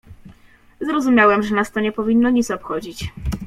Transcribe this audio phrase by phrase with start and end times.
[0.81, 3.11] "Zrozumiałem, że nas to nie powinno nic obchodzić."